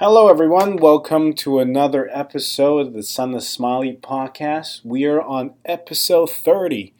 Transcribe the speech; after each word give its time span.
Hello, 0.00 0.28
everyone. 0.28 0.76
Welcome 0.76 1.32
to 1.32 1.58
another 1.58 2.08
episode 2.12 2.86
of 2.86 2.92
the 2.92 3.02
Son 3.02 3.34
of 3.34 3.42
Smiley 3.42 3.98
podcast. 4.00 4.84
We 4.84 5.04
are 5.06 5.20
on 5.20 5.54
episode 5.64 6.30
30. 6.30 6.94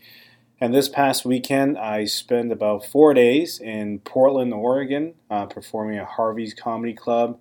And 0.60 0.74
this 0.74 0.88
past 0.88 1.24
weekend, 1.24 1.78
I 1.78 2.06
spent 2.06 2.50
about 2.50 2.84
four 2.84 3.14
days 3.14 3.60
in 3.60 4.00
Portland, 4.00 4.52
Oregon, 4.52 5.14
uh, 5.30 5.46
performing 5.46 5.96
at 5.96 6.06
Harvey's 6.06 6.54
Comedy 6.54 6.92
Club. 6.92 7.38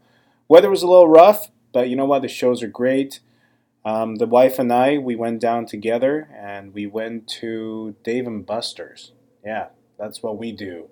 Weather 0.48 0.70
was 0.70 0.84
a 0.84 0.88
little 0.88 1.08
rough, 1.08 1.50
but 1.74 1.90
you 1.90 1.96
know 1.96 2.06
what? 2.06 2.22
The 2.22 2.28
shows 2.28 2.62
are 2.62 2.68
great. 2.68 3.20
Um, 3.84 4.18
the 4.18 4.28
wife 4.28 4.60
and 4.60 4.72
I, 4.72 5.00
we 5.00 5.16
went 5.16 5.42
down 5.42 5.66
together 5.66 6.30
and 6.38 6.72
we 6.72 6.86
went 6.86 7.28
to 7.40 7.96
Dave 8.04 8.28
and 8.28 8.46
Buster's. 8.46 9.12
Yeah, 9.44 9.70
that's 9.98 10.22
what 10.22 10.38
we 10.38 10.52
do 10.52 10.90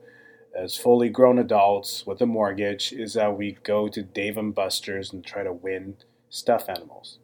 as 0.56 0.78
fully 0.78 1.10
grown 1.10 1.38
adults 1.38 2.06
with 2.06 2.22
a 2.22 2.26
mortgage 2.26 2.94
is 2.94 3.14
that 3.14 3.38
we 3.38 3.58
go 3.64 3.88
to 3.88 4.02
Dave 4.02 4.38
and 4.38 4.56
Buster's 4.56 5.12
and 5.12 5.26
try 5.26 5.44
to 5.44 5.52
win 5.54 5.98
stuffed 6.30 6.70
animals. 6.70 7.20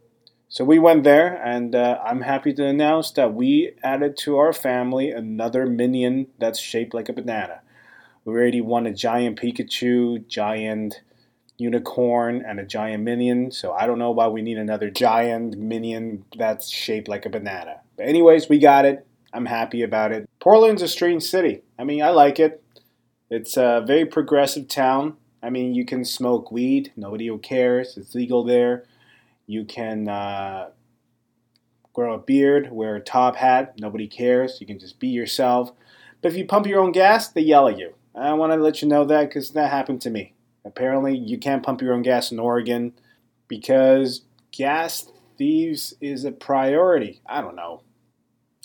So 0.50 0.66
we 0.66 0.80
went 0.80 1.06
there, 1.06 1.42
and 1.42 1.74
uh, 1.74 2.00
I'm 2.06 2.22
happy 2.22 2.52
to 2.54 2.66
announce 2.66 3.12
that 3.12 3.34
we 3.34 3.72
added 3.84 4.18
to 4.18 4.38
our 4.38 4.52
family 4.52 5.10
another 5.10 5.66
minion 5.66 6.28
that's 6.40 6.60
shaped 6.60 6.94
like 6.94 7.08
a 7.08 7.14
banana. 7.14 7.62
We 8.26 8.34
already 8.34 8.60
won 8.60 8.86
a 8.86 8.94
giant 8.94 9.40
Pikachu, 9.40 10.28
giant 10.28 11.02
unicorn, 11.58 12.44
and 12.46 12.60
a 12.60 12.66
giant 12.66 13.04
minion. 13.04 13.52
So 13.52 13.72
I 13.72 13.88
don't 13.88 13.98
know 13.98 14.12
why 14.12 14.28
we 14.28 14.42
need 14.42 14.58
another 14.58 14.90
giant 14.90 15.58
minion 15.58 16.26
that's 16.38 16.70
shaped 16.70 17.08
like 17.08 17.26
a 17.26 17.30
banana. 17.30 17.80
But 17.96 18.08
anyways, 18.08 18.50
we 18.50 18.60
got 18.60 18.84
it. 18.84 19.08
I'm 19.34 19.46
happy 19.46 19.84
about 19.84 20.12
it. 20.12 20.30
Portland's 20.40 20.82
a 20.82 20.88
strange 20.90 21.24
city. 21.24 21.62
I 21.80 21.86
mean, 21.86 22.04
I 22.04 22.10
like 22.10 22.40
it. 22.40 22.62
It's 23.32 23.56
a 23.56 23.82
very 23.88 24.06
progressive 24.06 24.68
town. 24.68 25.16
I 25.42 25.50
mean, 25.50 25.74
you 25.74 25.86
can 25.86 26.04
smoke 26.04 26.52
weed, 26.52 26.92
nobody 26.98 27.36
cares. 27.40 27.96
It's 27.96 28.14
legal 28.14 28.44
there. 28.44 28.84
You 29.48 29.64
can 29.64 30.10
uh, 30.10 30.72
grow 31.94 32.14
a 32.14 32.18
beard, 32.18 32.74
wear 32.74 32.98
a 32.98 33.02
top 33.02 33.38
hat, 33.38 33.76
nobody 33.80 34.06
cares. 34.06 34.60
You 34.60 34.68
can 34.68 34.80
just 34.80 35.00
be 35.00 35.08
yourself. 35.08 35.72
But 36.22 36.34
if 36.34 36.38
you 36.38 36.46
pump 36.46 36.68
your 36.68 36.82
own 36.82 36.92
gas, 36.92 37.30
they 37.30 37.40
yell 37.40 37.70
at 37.70 37.80
you. 37.80 37.94
I 38.14 38.34
want 38.34 38.52
to 38.52 38.58
let 38.58 38.82
you 38.82 38.90
know 38.90 39.06
that 39.06 39.30
because 39.30 39.52
that 39.52 39.72
happened 39.72 40.02
to 40.02 40.10
me. 40.10 40.34
Apparently, 40.66 41.18
you 41.18 41.38
can't 41.38 41.64
pump 41.64 41.82
your 41.82 41.94
own 41.94 42.02
gas 42.02 42.34
in 42.34 42.38
Oregon 42.38 42.92
because 43.48 44.24
gas 44.52 45.10
thieves 45.38 45.94
is 46.02 46.26
a 46.26 46.34
priority. 46.34 47.22
I 47.26 47.40
don't 47.40 47.56
know. 47.56 47.82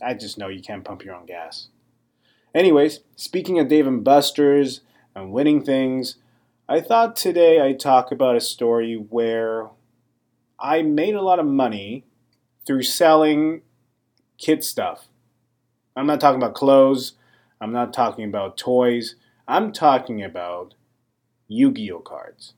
I 0.03 0.15
just 0.15 0.39
know 0.39 0.49
you 0.49 0.61
can't 0.61 0.85
pump 0.85 1.05
your 1.05 1.15
own 1.15 1.27
gas. 1.27 1.69
Anyways, 2.57 3.01
speaking 3.17 3.59
of 3.59 3.69
Dave 3.69 3.87
and 3.87 4.03
Buster's 4.03 4.81
and 5.15 5.31
winning 5.31 5.63
things, 5.63 6.17
I 6.67 6.81
thought 6.81 7.15
today 7.15 7.61
I'd 7.61 7.79
talk 7.79 8.11
about 8.11 8.35
a 8.35 8.41
story 8.41 8.95
where 8.95 9.69
I 10.59 10.81
made 10.81 11.15
a 11.15 11.21
lot 11.21 11.39
of 11.39 11.45
money 11.45 12.07
through 12.67 12.85
selling 12.85 13.61
kid 14.39 14.65
stuff. 14.65 15.09
I'm 15.95 16.07
not 16.07 16.19
talking 16.19 16.43
about 16.43 16.55
clothes, 16.55 17.13
I'm 17.61 17.73
not 17.73 17.93
talking 17.93 18.25
about 18.25 18.57
toys, 18.57 19.17
I'm 19.47 19.71
talking 19.71 20.25
about 20.25 20.73
Yu 21.49 21.71
Gi 21.73 21.93
Oh 21.93 21.99
cards. 21.99 22.55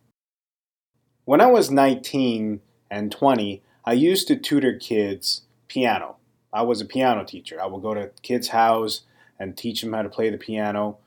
When 1.24 1.40
I 1.40 1.46
was 1.46 1.72
19 1.72 2.60
and 2.88 3.10
20, 3.10 3.64
I 3.84 3.94
used 3.94 4.28
to 4.28 4.36
tutor 4.36 4.78
kids 4.78 5.42
piano. 5.66 6.18
I 6.52 6.62
was 6.62 6.80
a 6.80 6.86
piano 6.86 7.24
teacher. 7.24 7.60
I 7.60 7.66
would 7.66 7.82
go 7.82 7.94
to 7.94 8.12
kids' 8.22 8.48
house 8.48 9.00
and 9.38 9.56
teach 9.56 9.80
them 9.80 9.92
how 9.92 10.02
to 10.02 10.08
play 10.08 10.30
the 10.30 10.38
piano. 10.38 10.98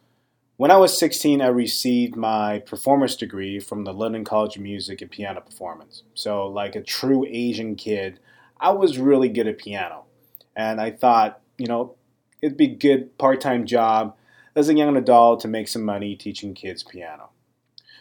When 0.57 0.71
I 0.71 0.77
was 0.77 0.97
16, 0.97 1.41
I 1.41 1.47
received 1.47 2.15
my 2.15 2.59
performance 2.59 3.15
degree 3.15 3.59
from 3.59 3.83
the 3.83 3.93
London 3.93 4.23
College 4.23 4.57
of 4.57 4.61
Music 4.61 5.01
in 5.01 5.09
piano 5.09 5.41
performance. 5.41 6.03
So, 6.13 6.47
like 6.47 6.75
a 6.75 6.83
true 6.83 7.25
Asian 7.27 7.75
kid, 7.75 8.19
I 8.59 8.71
was 8.71 8.99
really 8.99 9.29
good 9.29 9.47
at 9.47 9.57
piano. 9.57 10.05
And 10.55 10.79
I 10.79 10.91
thought, 10.91 11.41
you 11.57 11.67
know, 11.67 11.95
it'd 12.41 12.57
be 12.57 12.71
a 12.71 12.75
good 12.75 13.17
part 13.17 13.41
time 13.41 13.65
job 13.65 14.15
as 14.55 14.69
a 14.69 14.75
young 14.75 14.95
adult 14.95 15.39
to 15.41 15.47
make 15.47 15.67
some 15.67 15.83
money 15.83 16.15
teaching 16.15 16.53
kids 16.53 16.83
piano. 16.83 17.29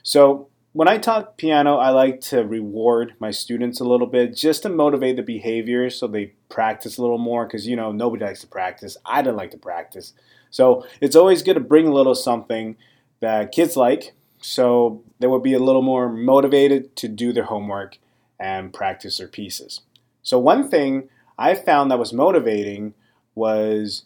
So, 0.03 0.49
when 0.73 0.87
I 0.87 0.99
taught 0.99 1.37
piano, 1.37 1.77
I 1.77 1.91
like 1.91 2.21
to 2.23 2.45
reward 2.45 3.15
my 3.19 3.31
students 3.31 3.81
a 3.81 3.85
little 3.85 4.07
bit 4.07 4.37
just 4.37 4.63
to 4.63 4.69
motivate 4.69 5.17
the 5.17 5.23
behavior 5.23 5.91
so 5.91 6.07
they 6.07 6.33
practice 6.49 6.97
a 6.97 7.03
little 7.03 7.19
more 7.19 7.45
because, 7.45 7.67
you 7.67 7.75
know, 7.75 7.91
nobody 7.91 8.25
likes 8.25 8.41
to 8.43 8.47
practice. 8.47 8.97
I 9.05 9.23
didn't 9.23 9.37
like 9.37 9.51
to 9.51 9.59
practice. 9.59 10.13
So 10.51 10.87
it's 11.01 11.17
always 11.17 11.43
good 11.43 11.55
to 11.55 11.61
bring 11.61 11.89
a 11.89 11.93
little 11.93 12.15
something 12.15 12.77
that 13.21 13.53
kids 13.53 13.77
like 13.77 14.13
so 14.41 15.03
they 15.19 15.27
would 15.27 15.43
be 15.43 15.55
a 15.55 15.59
little 15.59 15.83
more 15.83 16.09
motivated 16.09 16.97
to 16.97 17.09
do 17.09 17.33
their 17.33 17.45
homework 17.45 17.99
and 18.39 18.73
practice 18.73 19.19
their 19.19 19.29
pieces. 19.29 19.83
So, 20.23 20.39
one 20.39 20.69
thing 20.69 21.09
I 21.39 21.55
found 21.55 21.91
that 21.91 21.99
was 21.99 22.13
motivating 22.13 22.95
was 23.35 24.05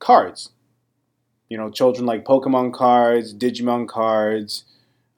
cards. 0.00 0.50
You 1.48 1.56
know, 1.56 1.70
children 1.70 2.04
like 2.04 2.24
Pokemon 2.24 2.72
cards, 2.72 3.32
Digimon 3.32 3.86
cards 3.86 4.64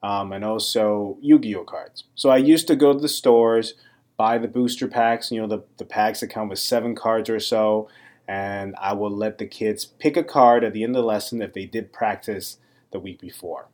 um, 0.01 0.31
and 0.31 0.45
also 0.45 1.17
Yu-Gi-Oh 1.21 1.63
cards. 1.63 2.05
So 2.15 2.29
I 2.29 2.37
used 2.37 2.67
to 2.67 2.75
go 2.75 2.93
to 2.93 2.99
the 2.99 3.09
stores, 3.09 3.73
buy 4.17 4.37
the 4.37 4.47
booster 4.47 4.87
packs, 4.87 5.31
you 5.31 5.41
know, 5.41 5.47
the, 5.47 5.63
the 5.77 5.85
packs 5.85 6.19
that 6.19 6.27
come 6.27 6.49
with 6.49 6.59
seven 6.59 6.95
cards 6.95 7.29
or 7.29 7.39
so, 7.39 7.89
and 8.27 8.75
I 8.79 8.93
would 8.93 9.13
let 9.13 9.37
the 9.37 9.47
kids 9.47 9.85
pick 9.85 10.15
a 10.15 10.23
card 10.23 10.63
at 10.63 10.73
the 10.73 10.83
end 10.83 10.95
of 10.95 11.01
the 11.01 11.07
lesson 11.07 11.41
if 11.41 11.53
they 11.53 11.65
did 11.65 11.91
practice 11.91 12.57
the 12.91 12.99
week 12.99 13.19
before. 13.19 13.67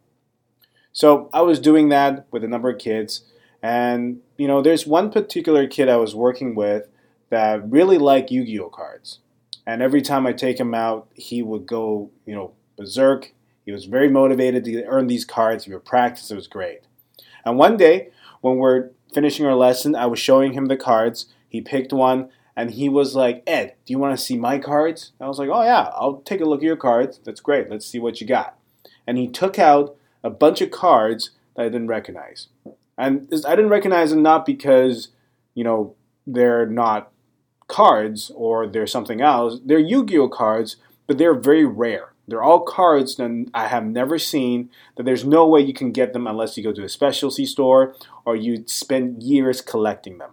So 0.91 1.29
I 1.33 1.41
was 1.41 1.59
doing 1.59 1.89
that 1.89 2.25
with 2.31 2.43
a 2.43 2.47
number 2.47 2.69
of 2.69 2.79
kids, 2.79 3.25
and 3.61 4.21
you 4.37 4.47
know, 4.47 4.61
there's 4.61 4.87
one 4.87 5.11
particular 5.11 5.67
kid 5.67 5.89
I 5.89 5.97
was 5.97 6.15
working 6.15 6.55
with 6.55 6.87
that 7.29 7.69
really 7.69 7.97
liked 7.97 8.31
Yu-Gi-Oh 8.31 8.69
cards. 8.69 9.19
And 9.67 9.81
every 9.81 10.01
time 10.01 10.27
I 10.27 10.31
take 10.31 10.59
him 10.59 10.73
out, 10.73 11.07
he 11.15 11.41
would 11.41 11.65
go, 11.65 12.11
you 12.25 12.35
know, 12.35 12.53
berserk 12.77 13.33
he 13.65 13.71
was 13.71 13.85
very 13.85 14.09
motivated 14.09 14.63
to 14.65 14.83
earn 14.85 15.07
these 15.07 15.25
cards. 15.25 15.65
He 15.65 15.73
would 15.73 15.85
practice. 15.85 16.29
It 16.29 16.35
was 16.35 16.47
great. 16.47 16.81
And 17.43 17.57
one 17.57 17.77
day, 17.77 18.09
when 18.41 18.57
we're 18.57 18.91
finishing 19.13 19.45
our 19.45 19.55
lesson, 19.55 19.95
I 19.95 20.05
was 20.05 20.19
showing 20.19 20.53
him 20.53 20.67
the 20.67 20.77
cards. 20.77 21.27
He 21.49 21.61
picked 21.61 21.91
one, 21.91 22.29
and 22.55 22.71
he 22.71 22.89
was 22.89 23.15
like, 23.15 23.43
Ed, 23.47 23.75
do 23.85 23.93
you 23.93 23.99
want 23.99 24.17
to 24.17 24.23
see 24.23 24.37
my 24.37 24.59
cards? 24.59 25.11
I 25.19 25.27
was 25.27 25.39
like, 25.39 25.49
oh, 25.49 25.63
yeah, 25.63 25.89
I'll 25.95 26.21
take 26.25 26.41
a 26.41 26.45
look 26.45 26.59
at 26.59 26.65
your 26.65 26.75
cards. 26.75 27.19
That's 27.23 27.41
great. 27.41 27.69
Let's 27.69 27.85
see 27.85 27.99
what 27.99 28.21
you 28.21 28.27
got. 28.27 28.57
And 29.07 29.17
he 29.17 29.27
took 29.27 29.57
out 29.59 29.95
a 30.23 30.29
bunch 30.29 30.61
of 30.61 30.71
cards 30.71 31.31
that 31.55 31.63
I 31.63 31.69
didn't 31.69 31.87
recognize. 31.87 32.47
And 32.97 33.31
I 33.45 33.55
didn't 33.55 33.71
recognize 33.71 34.11
them 34.11 34.21
not 34.21 34.45
because, 34.45 35.09
you 35.53 35.63
know, 35.63 35.95
they're 36.25 36.65
not 36.65 37.11
cards 37.67 38.31
or 38.35 38.67
they're 38.67 38.87
something 38.87 39.21
else. 39.21 39.59
They're 39.63 39.79
Yu 39.79 40.05
Gi 40.05 40.17
Oh 40.17 40.29
cards, 40.29 40.77
but 41.07 41.17
they're 41.17 41.33
very 41.33 41.65
rare. 41.65 42.13
They're 42.27 42.43
all 42.43 42.61
cards 42.61 43.15
that 43.17 43.49
I 43.53 43.67
have 43.67 43.85
never 43.85 44.17
seen, 44.17 44.69
that 44.97 45.03
there's 45.03 45.25
no 45.25 45.47
way 45.47 45.61
you 45.61 45.73
can 45.73 45.91
get 45.91 46.13
them 46.13 46.27
unless 46.27 46.57
you 46.57 46.63
go 46.63 46.73
to 46.73 46.83
a 46.83 46.89
specialty 46.89 47.45
store 47.45 47.95
or 48.25 48.35
you 48.35 48.63
spend 48.67 49.21
years 49.21 49.61
collecting 49.61 50.17
them. 50.17 50.31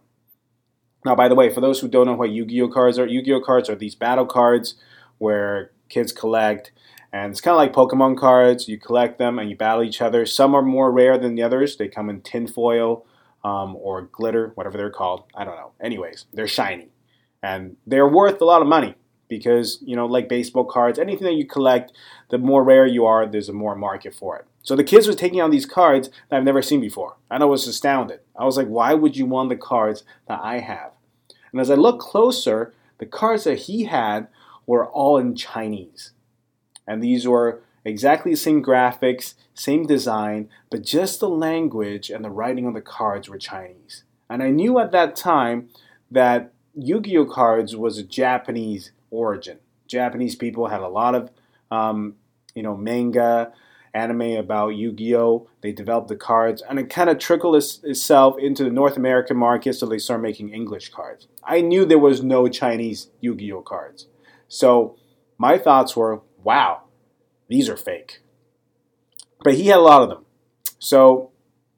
Now, 1.05 1.15
by 1.15 1.29
the 1.29 1.35
way, 1.35 1.53
for 1.53 1.61
those 1.61 1.81
who 1.81 1.89
don't 1.89 2.07
know 2.07 2.15
what 2.15 2.31
Yu 2.31 2.47
Gi 2.47 2.63
Oh 2.63 2.69
cards 2.69 2.99
are, 2.99 3.07
Yu 3.07 3.23
Gi 3.23 3.35
Oh 3.35 3.41
cards 3.41 3.69
are 3.69 3.75
these 3.75 3.95
battle 3.95 4.27
cards 4.27 4.77
where 5.19 5.73
kids 5.89 6.13
collect, 6.13 6.73
and 7.13 7.33
it's 7.33 7.41
kind 7.41 7.53
of 7.53 7.59
like 7.59 7.73
Pokemon 7.73 8.17
cards. 8.17 8.69
You 8.69 8.79
collect 8.79 9.19
them 9.19 9.39
and 9.39 9.51
you 9.51 9.57
battle 9.57 9.83
each 9.83 10.01
other. 10.01 10.25
Some 10.25 10.55
are 10.55 10.63
more 10.63 10.91
rare 10.91 11.19
than 11.19 11.35
the 11.35 11.43
others, 11.43 11.77
they 11.77 11.89
come 11.89 12.09
in 12.09 12.23
tinfoil 12.23 13.05
um, 13.45 13.77
or 13.77 14.03
glitter, 14.03 14.53
whatever 14.55 14.79
they're 14.79 14.91
called. 14.91 15.25
I 15.35 15.45
don't 15.45 15.57
know. 15.57 15.73
Anyways, 15.81 16.27
they're 16.33 16.47
shiny 16.47 16.89
and 17.43 17.77
they're 17.87 18.09
worth 18.09 18.41
a 18.41 18.45
lot 18.45 18.63
of 18.63 18.69
money 18.69 18.95
because 19.39 19.79
you 19.81 19.97
know 19.97 20.05
like 20.05 20.29
baseball 20.29 20.65
cards 20.65 20.99
anything 20.99 21.25
that 21.25 21.41
you 21.41 21.47
collect 21.47 21.91
the 22.29 22.37
more 22.37 22.63
rare 22.63 22.87
you 22.87 23.07
are 23.07 23.25
there's 23.25 23.49
a 23.49 23.53
more 23.65 23.75
market 23.75 24.15
for 24.15 24.37
it. 24.37 24.45
So 24.63 24.77
the 24.77 24.85
kids 24.85 25.07
were 25.07 25.15
taking 25.15 25.41
out 25.41 25.51
these 25.51 25.65
cards 25.65 26.11
that 26.29 26.37
i've 26.37 26.45
never 26.45 26.61
seen 26.61 26.81
before. 26.81 27.17
And 27.31 27.43
i 27.43 27.47
was 27.47 27.67
astounded. 27.67 28.21
I 28.37 28.45
was 28.45 28.59
like 28.59 28.69
why 28.69 28.93
would 28.93 29.17
you 29.17 29.25
want 29.25 29.49
the 29.49 29.57
cards 29.57 30.05
that 30.29 30.41
i 30.43 30.59
have? 30.59 30.93
And 31.51 31.61
as 31.63 31.71
i 31.71 31.75
looked 31.75 32.03
closer 32.03 32.75
the 32.99 33.07
cards 33.07 33.45
that 33.45 33.61
he 33.67 33.85
had 33.85 34.29
were 34.67 34.87
all 34.87 35.17
in 35.17 35.35
chinese. 35.35 36.13
And 36.87 37.03
these 37.03 37.27
were 37.27 37.63
exactly 37.85 38.33
the 38.33 38.37
same 38.37 38.63
graphics, 38.63 39.35
same 39.55 39.87
design, 39.87 40.51
but 40.71 40.85
just 40.85 41.21
the 41.21 41.29
language 41.29 42.11
and 42.11 42.23
the 42.23 42.31
writing 42.31 42.67
on 42.67 42.75
the 42.75 42.81
cards 42.81 43.29
were 43.29 43.39
Chinese. 43.39 44.05
And 44.29 44.43
I 44.43 44.51
knew 44.51 44.79
at 44.79 44.93
that 44.93 45.17
time 45.17 45.69
that 46.11 46.53
Yu 46.75 47.01
Gi 47.01 47.19
Oh 47.19 47.25
cards 47.27 47.77
was 47.77 47.99
a 47.99 48.03
Japanese 48.03 48.93
origin. 49.13 49.59
Japanese 49.87 50.35
people 50.35 50.67
had 50.67 50.81
a 50.81 50.89
lot 50.89 51.15
of, 51.15 51.31
um, 51.71 52.17
you 52.55 52.63
know, 52.63 52.77
manga, 52.77 53.53
anime 53.95 54.39
about 54.39 54.71
Yu-Gi-Oh. 54.71 55.49
They 55.61 55.71
developed 55.73 56.09
the 56.09 56.17
cards, 56.17 56.63
and 56.63 56.79
it 56.79 56.89
kind 56.89 57.11
of 57.11 57.19
trickled 57.19 57.55
itself 57.57 58.39
into 58.39 58.65
the 58.65 58.71
North 58.71 58.97
American 58.97 59.37
market, 59.37 59.75
so 59.75 59.87
they 59.87 59.99
started 59.99 60.23
making 60.23 60.49
English 60.49 60.89
cards. 60.89 61.29
I 61.45 61.61
knew 61.61 61.85
there 61.85 61.99
was 61.99 62.23
no 62.23 62.49
Chinese 62.49 63.11
Yu-Gi-Oh 63.21 63.63
cards, 63.63 64.07
so 64.49 64.97
my 65.37 65.59
thoughts 65.59 65.95
were, 65.95 66.23
"Wow, 66.43 66.85
these 67.49 67.69
are 67.69 67.77
fake." 67.77 68.23
But 69.45 69.55
he 69.55 69.67
had 69.67 69.79
a 69.79 69.83
lot 69.83 70.03
of 70.03 70.09
them, 70.09 70.25
so 70.79 71.31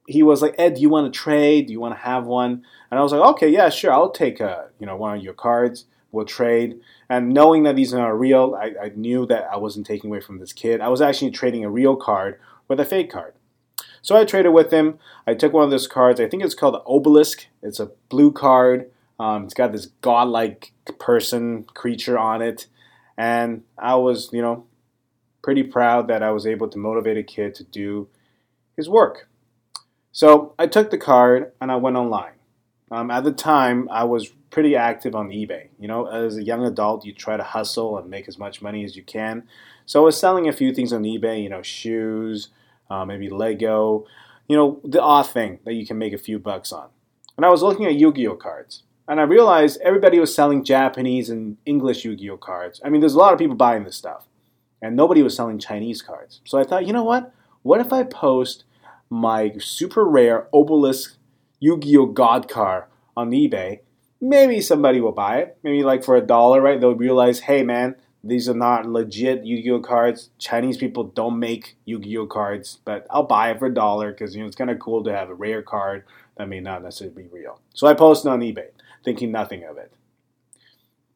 he 0.07 0.23
was 0.23 0.41
like, 0.41 0.55
"Ed, 0.57 0.75
do 0.75 0.83
you 0.83 0.91
want 0.91 1.13
to 1.13 1.19
trade? 1.19 1.67
Do 1.67 1.73
you 1.73 1.81
want 1.81 1.95
to 1.95 2.01
have 2.01 2.27
one?" 2.27 2.63
And 2.91 3.01
I 3.01 3.03
was 3.03 3.13
like, 3.13 3.29
"Okay, 3.33 3.49
yeah, 3.49 3.71
sure. 3.71 3.93
I'll 3.93 4.13
take 4.13 4.39
a, 4.39 4.69
you 4.79 4.87
know 4.87 4.97
one 4.97 5.17
of 5.17 5.23
your 5.25 5.35
cards." 5.35 5.87
We'll 6.15 6.25
trade. 6.25 6.81
And 7.09 7.35
knowing 7.35 7.65
that 7.65 7.77
these 7.77 7.93
are 7.93 7.99
not 7.99 8.19
real, 8.19 8.55
I, 8.59 8.87
I 8.87 8.93
knew 8.95 9.27
that 9.27 9.49
I 9.53 9.57
wasn't 9.57 9.87
taking 9.87 10.11
away 10.11 10.21
from 10.21 10.39
this 10.39 10.53
kid. 10.53 10.81
I 10.81 10.89
was 10.89 11.03
actually 11.03 11.33
trading 11.33 11.65
a 11.65 11.71
real 11.71 11.97
card 11.97 12.41
with 12.69 12.81
a 12.81 12.85
fake 12.85 13.11
card. 13.11 13.35
So 14.01 14.17
I 14.17 14.25
traded 14.25 14.53
with 14.53 14.71
him. 14.71 14.99
I 15.27 15.35
took 15.35 15.53
one 15.53 15.65
of 15.65 15.71
those 15.71 15.89
cards. 15.89 16.21
I 16.21 16.29
think 16.29 16.45
it's 16.45 16.55
called 16.55 16.83
Obelisk. 16.87 17.47
It's 17.63 17.81
a 17.81 17.91
blue 18.09 18.33
card. 18.33 18.91
Um, 19.19 19.45
it's 19.45 19.55
got 19.55 19.73
this 19.73 19.87
godlike 20.01 20.73
person 20.99 21.65
creature 21.65 22.19
on 22.19 22.43
it, 22.43 22.67
and 23.17 23.63
I 23.79 23.95
was, 23.95 24.31
you 24.33 24.43
know, 24.43 24.67
pretty 25.43 25.63
proud 25.63 26.09
that 26.09 26.23
I 26.23 26.33
was 26.33 26.47
able 26.47 26.69
to 26.69 26.79
motivate 26.79 27.17
a 27.17 27.23
kid 27.23 27.55
to 27.57 27.65
do 27.65 28.09
his 28.77 28.89
work. 28.89 29.29
So 30.11 30.55
I 30.59 30.67
took 30.67 30.91
the 30.91 30.99
card 30.99 31.53
and 31.61 31.71
I 31.71 31.77
went 31.77 31.97
online. 31.97 32.34
Um, 32.95 33.11
at 33.11 33.25
the 33.25 33.33
time, 33.33 33.89
I 33.91 34.05
was 34.05 34.29
pretty 34.51 34.77
active 34.77 35.17
on 35.17 35.31
eBay. 35.31 35.67
You 35.81 35.89
know, 35.89 36.07
as 36.07 36.37
a 36.37 36.45
young 36.45 36.65
adult, 36.65 37.05
you 37.05 37.13
try 37.13 37.37
to 37.37 37.43
hustle 37.43 37.99
and 37.99 38.09
make 38.09 38.29
as 38.29 38.39
much 38.39 38.63
money 38.63 38.85
as 38.85 38.95
you 38.95 39.03
can. 39.03 39.49
So 39.85 40.01
I 40.01 40.05
was 40.05 40.17
selling 40.17 40.49
a 40.49 40.53
few 40.53 40.73
things 40.73 40.93
on 40.93 41.03
eBay. 41.03 41.43
You 41.43 41.49
know, 41.49 41.61
shoes, 41.61 42.51
uh, 42.89 43.05
maybe 43.05 43.29
Lego. 43.29 44.07
You 44.47 44.57
know, 44.57 44.81
the 44.85 45.03
odd 45.03 45.27
thing 45.27 45.59
that 45.65 45.75
you 45.75 45.85
can 45.85 45.99
make 45.99 46.13
a 46.13 46.19
few 46.19 46.39
bucks 46.39 46.73
on. 46.73 46.89
And 47.37 47.45
I 47.45 47.49
was 47.49 47.63
looking 47.63 47.85
at 47.85 47.97
Yu-Gi-Oh 47.97 48.37
cards, 48.37 48.85
and 49.09 49.19
I 49.19 49.25
realized 49.25 49.81
everybody 49.81 50.21
was 50.21 50.33
selling 50.33 50.63
Japanese 50.63 51.31
and 51.31 51.57
English 51.67 52.05
Yu-Gi-Oh 52.05 52.37
cards. 52.37 52.81
I 52.85 52.91
mean, 52.91 53.01
there's 53.01 53.15
a 53.15 53.19
lot 53.19 53.33
of 53.33 53.41
people 53.41 53.57
buying 53.57 53.83
this 53.83 53.97
stuff, 53.97 54.29
and 54.81 54.95
nobody 54.95 55.21
was 55.21 55.35
selling 55.35 55.59
Chinese 55.59 56.01
cards. 56.01 56.41
So 56.45 56.61
I 56.61 56.65
thought, 56.65 56.87
you 56.87 56.93
know 56.93 57.03
what? 57.03 57.35
What 57.63 57.81
if 57.81 57.93
I 57.93 58.05
post 58.05 58.63
my 59.11 59.55
super 59.59 60.05
rare 60.05 60.47
Obelisk 60.55 61.17
Yu-Gi-Oh 61.65 62.07
God 62.07 62.49
car 62.49 62.89
on 63.17 63.31
eBay 63.31 63.81
maybe 64.25 64.61
somebody 64.61 65.01
will 65.01 65.13
buy 65.13 65.39
it. 65.39 65.59
Maybe 65.63 65.83
like 65.83 66.03
for 66.03 66.17
a 66.17 66.21
dollar, 66.21 66.61
right? 66.61 66.81
They'll 66.81 66.95
realize, 66.95 67.41
hey 67.41 67.63
man, 67.63 67.97
these 68.23 68.49
are 68.49 68.55
not 68.55 68.87
legit 68.87 69.45
Yu-Gi-Oh 69.45 69.81
cards. 69.81 70.31
Chinese 70.39 70.79
people 70.79 71.05
don't 71.05 71.39
make 71.39 71.77
Yu-Gi-Oh 71.85 72.27
cards, 72.27 72.79
but 72.85 73.07
I'll 73.11 73.25
buy 73.25 73.51
it 73.51 73.59
for 73.59 73.67
a 73.67 73.75
dollar 73.75 74.13
because 74.13 74.35
you 74.35 74.41
know 74.41 74.47
it's 74.47 74.57
kind 74.57 74.71
of 74.71 74.79
cool 74.79 75.05
to 75.05 75.13
have 75.13 75.29
a 75.29 75.35
rare 75.35 75.63
card 75.63 76.05
that 76.37 76.49
may 76.49 76.61
not 76.61 76.83
necessarily 76.83 77.23
be 77.23 77.29
real. 77.29 77.61
So 77.75 77.87
I 77.87 77.95
posted 77.95 78.31
on 78.31 78.41
eBay, 78.41 78.69
thinking 79.05 79.31
nothing 79.31 79.65
of 79.65 79.77
it. 79.77 79.93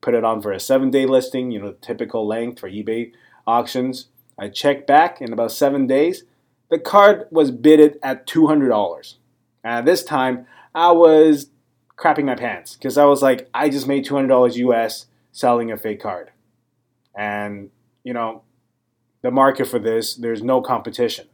Put 0.01 0.15
it 0.15 0.25
on 0.25 0.43
for 0.43 0.53
a 0.53 0.61
seven-day 0.61 1.07
listing, 1.07 1.51
you 1.51 1.61
know, 1.61 1.75
typical 1.81 2.27
length 2.27 2.61
for 2.61 2.71
eBay 2.71 3.13
auctions. 3.47 4.09
I 4.39 4.49
checked 4.49 4.87
back 4.87 5.21
in 5.21 5.33
about 5.33 5.51
seven 5.51 5.87
days. 5.87 6.25
The 6.71 6.79
card 6.79 7.27
was 7.31 7.51
bidded 7.51 7.99
at 8.03 8.27
two 8.27 8.47
hundred 8.47 8.69
dollars. 8.69 9.17
And 9.65 9.87
this 9.87 10.05
time, 10.05 10.47
I 10.75 10.93
was 10.93 11.51
crapping 11.97 12.25
my 12.25 12.35
pants 12.35 12.77
because 12.77 12.97
I 12.97 13.05
was 13.05 13.23
like, 13.23 13.49
I 13.53 13.69
just 13.69 13.89
made 13.89 14.07
$200 14.07 14.57
US 14.57 15.07
selling 15.33 15.71
a 15.73 15.77
fake 15.77 16.01
card. 16.01 16.31
And, 17.17 17.71
you 18.05 18.13
know, 18.13 18.43
the 19.23 19.31
market 19.31 19.67
for 19.67 19.79
this, 19.79 20.15
there's 20.15 20.43
no 20.43 20.61
competition. 20.61 21.27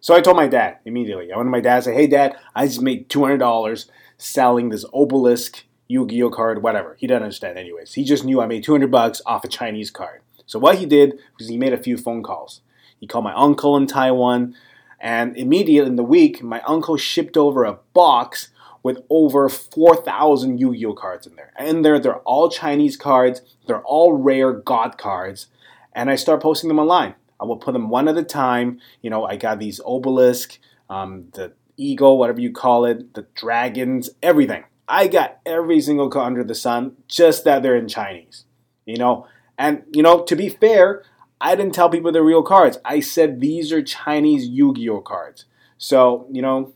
So 0.00 0.14
I 0.14 0.20
told 0.20 0.36
my 0.36 0.48
dad 0.48 0.78
immediately. 0.84 1.32
I 1.32 1.36
went 1.36 1.46
to 1.46 1.50
my 1.50 1.60
dad 1.60 1.76
and 1.76 1.84
said, 1.84 1.94
Hey, 1.94 2.06
dad, 2.06 2.36
I 2.54 2.66
just 2.66 2.82
made 2.82 3.08
$200 3.08 3.86
selling 4.18 4.70
this 4.70 4.84
obelisk 4.94 5.64
Yu 5.88 6.06
Gi 6.06 6.22
Oh 6.22 6.30
card, 6.30 6.62
whatever. 6.62 6.96
He 6.98 7.06
didn't 7.06 7.22
understand, 7.22 7.58
anyways. 7.58 7.94
He 7.94 8.04
just 8.04 8.24
knew 8.24 8.40
I 8.40 8.46
made 8.46 8.64
200 8.64 8.90
bucks 8.90 9.22
off 9.26 9.44
a 9.44 9.48
Chinese 9.48 9.90
card. 9.90 10.22
So 10.46 10.58
what 10.58 10.78
he 10.78 10.86
did 10.86 11.18
was 11.38 11.48
he 11.48 11.56
made 11.56 11.72
a 11.72 11.78
few 11.78 11.96
phone 11.96 12.22
calls. 12.22 12.60
He 12.98 13.06
called 13.06 13.24
my 13.24 13.34
uncle 13.34 13.76
in 13.76 13.86
Taiwan, 13.86 14.54
and 15.00 15.36
immediately 15.36 15.88
in 15.88 15.96
the 15.96 16.02
week, 16.02 16.42
my 16.42 16.60
uncle 16.62 16.96
shipped 16.96 17.36
over 17.36 17.64
a 17.64 17.78
box 17.92 18.50
with 18.82 19.02
over 19.10 19.48
4,000 19.48 20.58
Yu 20.58 20.74
Gi 20.74 20.86
Oh 20.86 20.94
cards 20.94 21.26
in 21.26 21.34
there. 21.36 21.52
And 21.56 21.84
there, 21.84 21.98
they're 21.98 22.18
all 22.18 22.48
Chinese 22.48 22.96
cards, 22.96 23.42
they're 23.66 23.82
all 23.82 24.12
rare 24.12 24.52
God 24.52 24.96
cards, 24.96 25.48
and 25.92 26.08
I 26.08 26.14
start 26.16 26.40
posting 26.42 26.68
them 26.68 26.78
online. 26.78 27.14
I 27.40 27.44
will 27.44 27.56
put 27.56 27.72
them 27.72 27.90
one 27.90 28.08
at 28.08 28.16
a 28.16 28.22
time. 28.22 28.80
You 29.02 29.10
know, 29.10 29.24
I 29.24 29.36
got 29.36 29.58
these 29.58 29.80
obelisk, 29.84 30.58
um, 30.88 31.26
the 31.32 31.52
eagle, 31.76 32.18
whatever 32.18 32.40
you 32.40 32.52
call 32.52 32.84
it, 32.84 33.14
the 33.14 33.26
dragons, 33.34 34.10
everything. 34.22 34.64
I 34.88 35.08
got 35.08 35.38
every 35.44 35.80
single 35.80 36.08
card 36.08 36.26
under 36.26 36.44
the 36.44 36.54
sun, 36.54 36.96
just 37.08 37.44
that 37.44 37.62
they're 37.62 37.76
in 37.76 37.88
Chinese. 37.88 38.44
You 38.84 38.96
know, 38.96 39.26
and 39.58 39.82
you 39.92 40.02
know, 40.02 40.22
to 40.24 40.36
be 40.36 40.48
fair, 40.48 41.02
I 41.40 41.54
didn't 41.54 41.74
tell 41.74 41.90
people 41.90 42.12
they're 42.12 42.22
real 42.22 42.42
cards. 42.42 42.78
I 42.84 43.00
said 43.00 43.40
these 43.40 43.72
are 43.72 43.82
Chinese 43.82 44.46
Yu-Gi-Oh 44.46 45.02
cards. 45.02 45.44
So, 45.78 46.26
you 46.30 46.40
know, 46.40 46.72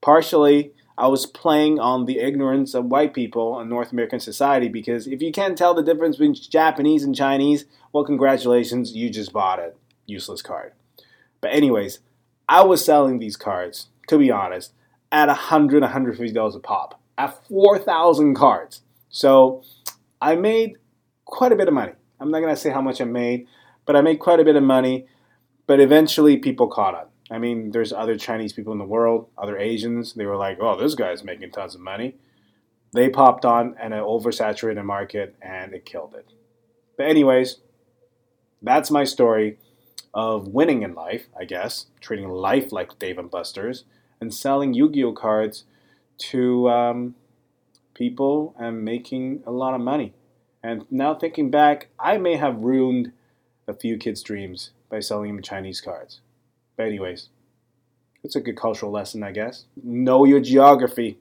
partially 0.00 0.72
I 0.98 1.06
was 1.06 1.26
playing 1.26 1.78
on 1.78 2.06
the 2.06 2.18
ignorance 2.18 2.74
of 2.74 2.86
white 2.86 3.14
people 3.14 3.58
in 3.60 3.68
North 3.68 3.92
American 3.92 4.20
society 4.20 4.68
because 4.68 5.06
if 5.06 5.22
you 5.22 5.32
can't 5.32 5.56
tell 5.56 5.74
the 5.74 5.82
difference 5.82 6.16
between 6.16 6.34
Japanese 6.34 7.04
and 7.04 7.14
Chinese, 7.14 7.64
well, 7.92 8.04
congratulations, 8.04 8.94
you 8.94 9.08
just 9.08 9.32
bought 9.32 9.58
a 9.58 9.72
useless 10.06 10.42
card. 10.42 10.72
But, 11.40 11.52
anyways, 11.52 12.00
I 12.48 12.62
was 12.62 12.84
selling 12.84 13.18
these 13.18 13.36
cards, 13.36 13.88
to 14.08 14.18
be 14.18 14.30
honest, 14.30 14.72
at 15.10 15.28
$100, 15.28 15.88
$150 15.88 16.54
a 16.54 16.58
pop, 16.60 17.00
at 17.16 17.46
4,000 17.48 18.34
cards. 18.34 18.82
So, 19.08 19.62
I 20.20 20.36
made 20.36 20.78
quite 21.24 21.52
a 21.52 21.56
bit 21.56 21.68
of 21.68 21.74
money. 21.74 21.92
I'm 22.20 22.30
not 22.30 22.40
going 22.40 22.54
to 22.54 22.60
say 22.60 22.70
how 22.70 22.80
much 22.80 23.00
I 23.00 23.04
made, 23.04 23.46
but 23.86 23.96
I 23.96 24.00
made 24.00 24.18
quite 24.18 24.40
a 24.40 24.44
bit 24.44 24.56
of 24.56 24.62
money. 24.62 25.06
But 25.66 25.80
eventually, 25.80 26.36
people 26.36 26.66
caught 26.66 26.94
on. 26.94 27.06
I 27.30 27.38
mean, 27.38 27.70
there's 27.70 27.92
other 27.92 28.16
Chinese 28.16 28.52
people 28.52 28.72
in 28.72 28.78
the 28.78 28.84
world, 28.84 29.28
other 29.38 29.56
Asians. 29.56 30.14
They 30.14 30.26
were 30.26 30.36
like, 30.36 30.58
"Oh, 30.60 30.76
this 30.76 30.94
guy's 30.94 31.24
making 31.24 31.52
tons 31.52 31.74
of 31.74 31.80
money." 31.80 32.16
They 32.92 33.08
popped 33.08 33.44
on 33.44 33.74
and 33.80 33.94
an 33.94 34.00
oversaturated 34.00 34.74
the 34.74 34.82
market, 34.82 35.34
and 35.40 35.72
it 35.72 35.86
killed 35.86 36.14
it. 36.14 36.26
But 36.96 37.06
anyways, 37.06 37.58
that's 38.60 38.90
my 38.90 39.04
story 39.04 39.58
of 40.12 40.48
winning 40.48 40.82
in 40.82 40.94
life, 40.94 41.28
I 41.38 41.44
guess, 41.44 41.86
treating 42.00 42.28
life 42.28 42.70
like 42.70 42.98
Dave 42.98 43.18
and 43.18 43.30
Buster's, 43.30 43.84
and 44.20 44.34
selling 44.34 44.74
Yu-Gi-Oh 44.74 45.12
cards 45.12 45.64
to 46.18 46.68
um, 46.68 47.14
people 47.94 48.54
and 48.58 48.84
making 48.84 49.42
a 49.46 49.50
lot 49.50 49.74
of 49.74 49.80
money. 49.80 50.12
And 50.62 50.84
now 50.90 51.14
thinking 51.14 51.50
back, 51.50 51.88
I 51.98 52.18
may 52.18 52.36
have 52.36 52.58
ruined 52.58 53.12
a 53.72 53.78
few 53.78 53.96
kids' 53.96 54.22
dreams 54.22 54.70
by 54.88 55.00
selling 55.00 55.34
them 55.34 55.42
Chinese 55.42 55.80
cards. 55.80 56.20
But 56.76 56.86
anyways, 56.86 57.28
it's 58.22 58.36
a 58.36 58.40
good 58.40 58.56
cultural 58.56 58.92
lesson, 58.92 59.22
I 59.22 59.32
guess. 59.32 59.64
Know 59.82 60.24
your 60.24 60.40
geography. 60.40 61.18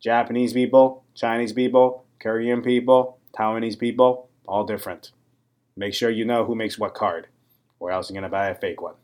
Japanese 0.00 0.52
people, 0.52 1.04
Chinese 1.14 1.52
people, 1.52 2.04
Korean 2.20 2.62
people, 2.62 3.18
Taiwanese 3.36 3.78
people, 3.78 4.28
all 4.46 4.64
different. 4.64 5.10
Make 5.76 5.94
sure 5.94 6.10
you 6.10 6.24
know 6.24 6.44
who 6.44 6.54
makes 6.54 6.78
what 6.78 6.94
card, 6.94 7.26
or 7.80 7.90
else 7.90 8.10
you're 8.10 8.14
gonna 8.14 8.30
buy 8.30 8.48
a 8.48 8.54
fake 8.54 8.80
one. 8.80 8.94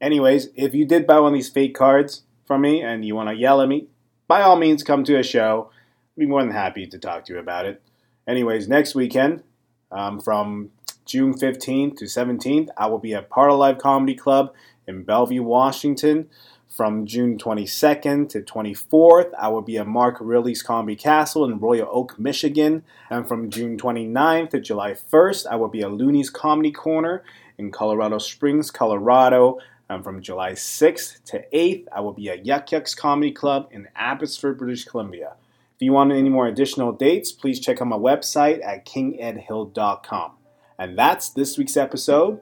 Anyways, 0.00 0.48
if 0.56 0.74
you 0.74 0.84
did 0.84 1.06
buy 1.06 1.20
one 1.20 1.32
of 1.32 1.38
these 1.38 1.48
fake 1.48 1.74
cards 1.74 2.22
from 2.44 2.62
me 2.62 2.82
and 2.82 3.04
you 3.04 3.14
want 3.14 3.28
to 3.28 3.36
yell 3.36 3.60
at 3.60 3.68
me, 3.68 3.86
by 4.26 4.42
all 4.42 4.56
means 4.56 4.82
come 4.82 5.04
to 5.04 5.18
a 5.18 5.22
show. 5.22 5.70
I'd 6.16 6.20
be 6.20 6.26
more 6.26 6.42
than 6.42 6.50
happy 6.50 6.86
to 6.86 6.98
talk 6.98 7.26
to 7.26 7.34
you 7.34 7.38
about 7.38 7.66
it. 7.66 7.80
Anyways, 8.26 8.68
next 8.68 8.94
weekend, 8.94 9.42
um, 9.90 10.20
from 10.20 10.70
June 11.04 11.34
15th 11.34 11.96
to 11.98 12.04
17th, 12.04 12.68
I 12.76 12.86
will 12.86 12.98
be 12.98 13.14
at 13.14 13.28
Parlor 13.28 13.74
Comedy 13.74 14.14
Club 14.14 14.52
in 14.86 15.02
Bellevue, 15.04 15.42
Washington. 15.42 16.28
From 16.68 17.04
June 17.04 17.36
22nd 17.36 18.30
to 18.30 18.40
24th, 18.40 19.30
I 19.38 19.48
will 19.48 19.60
be 19.60 19.76
at 19.76 19.86
Mark 19.86 20.16
Ridley's 20.20 20.62
Comedy 20.62 20.96
Castle 20.96 21.44
in 21.44 21.58
Royal 21.58 21.86
Oak, 21.90 22.18
Michigan. 22.18 22.82
And 23.10 23.28
from 23.28 23.50
June 23.50 23.76
29th 23.76 24.50
to 24.50 24.60
July 24.60 24.92
1st, 24.92 25.46
I 25.48 25.56
will 25.56 25.68
be 25.68 25.82
at 25.82 25.90
Loonees 25.90 26.32
Comedy 26.32 26.72
Corner 26.72 27.24
in 27.58 27.72
Colorado 27.72 28.16
Springs, 28.16 28.70
Colorado. 28.70 29.58
And 29.90 30.02
from 30.02 30.22
July 30.22 30.52
6th 30.52 31.22
to 31.24 31.44
8th, 31.52 31.88
I 31.94 32.00
will 32.00 32.14
be 32.14 32.30
at 32.30 32.46
Yuk 32.46 32.72
Yuk's 32.72 32.94
Comedy 32.94 33.32
Club 33.32 33.68
in 33.70 33.88
Abbotsford, 33.94 34.56
British 34.56 34.86
Columbia. 34.86 35.34
If 35.76 35.82
you 35.82 35.92
want 35.92 36.12
any 36.12 36.30
more 36.30 36.46
additional 36.46 36.92
dates, 36.92 37.32
please 37.32 37.60
check 37.60 37.82
out 37.82 37.88
my 37.88 37.98
website 37.98 38.64
at 38.64 38.86
kingedhill.com. 38.86 40.32
And 40.78 40.98
that's 40.98 41.30
this 41.30 41.58
week's 41.58 41.76
episode 41.76 42.40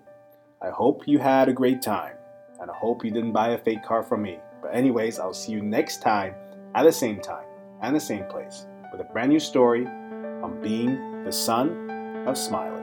I 0.62 0.68
hope 0.68 1.08
you 1.08 1.18
had 1.18 1.48
a 1.48 1.54
great 1.54 1.80
time, 1.80 2.16
and 2.60 2.70
I 2.70 2.74
hope 2.74 3.02
you 3.02 3.10
didn't 3.10 3.32
buy 3.32 3.50
a 3.50 3.58
fake 3.58 3.82
car 3.82 4.02
from 4.02 4.20
me. 4.20 4.38
But, 4.60 4.74
anyways, 4.74 5.18
I'll 5.18 5.32
see 5.32 5.52
you 5.52 5.62
next 5.62 6.02
time 6.02 6.34
at 6.74 6.82
the 6.82 6.92
same 6.92 7.20
time 7.20 7.46
and 7.80 7.96
the 7.96 8.00
same 8.00 8.24
place 8.26 8.66
with 8.92 9.00
a 9.00 9.04
brand 9.04 9.30
new 9.30 9.40
story 9.40 9.86
on 9.86 10.60
being 10.60 11.24
the 11.24 11.32
son 11.32 12.26
of 12.26 12.36
Smiley. 12.36 12.79